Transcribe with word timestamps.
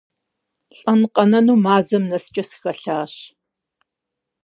ЛӀэн-къэнэну 0.79 1.61
мазэм 1.63 2.03
нэскӀэ 2.09 2.43
сыхэлъащ. 2.49 3.13